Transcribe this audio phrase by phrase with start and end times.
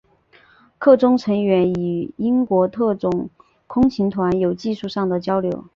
[0.79, 3.29] 课中成员与英国特种
[3.67, 5.63] 空勤团有技术上的交流。